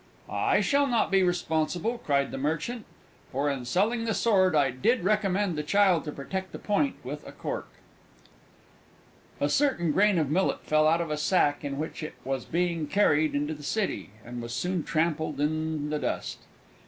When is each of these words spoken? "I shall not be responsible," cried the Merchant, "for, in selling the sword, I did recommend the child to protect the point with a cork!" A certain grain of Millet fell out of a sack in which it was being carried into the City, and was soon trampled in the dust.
"I 0.31 0.61
shall 0.61 0.87
not 0.87 1.11
be 1.11 1.21
responsible," 1.21 1.99
cried 1.99 2.31
the 2.31 2.39
Merchant, 2.39 2.85
"for, 3.31 3.51
in 3.51 3.65
selling 3.65 4.03
the 4.05 4.15
sword, 4.15 4.55
I 4.55 4.71
did 4.71 5.03
recommend 5.03 5.55
the 5.55 5.61
child 5.61 6.05
to 6.05 6.11
protect 6.11 6.53
the 6.53 6.57
point 6.57 6.95
with 7.03 7.23
a 7.27 7.31
cork!" 7.31 7.67
A 9.39 9.47
certain 9.47 9.91
grain 9.91 10.17
of 10.17 10.31
Millet 10.31 10.63
fell 10.63 10.87
out 10.87 11.01
of 11.01 11.11
a 11.11 11.17
sack 11.17 11.63
in 11.63 11.77
which 11.77 12.01
it 12.01 12.15
was 12.23 12.45
being 12.45 12.87
carried 12.87 13.35
into 13.35 13.53
the 13.53 13.61
City, 13.61 14.09
and 14.25 14.41
was 14.41 14.55
soon 14.55 14.81
trampled 14.83 15.39
in 15.39 15.91
the 15.91 15.99
dust. 15.99 16.39